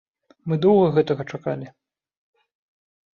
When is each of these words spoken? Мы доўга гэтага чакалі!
Мы 0.51 0.57
доўга 0.63 0.87
гэтага 0.95 1.23
чакалі! 1.33 1.67